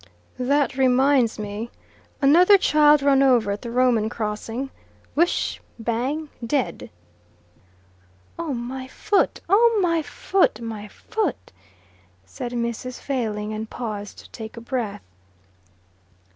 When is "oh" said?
8.39-8.51, 9.47-9.77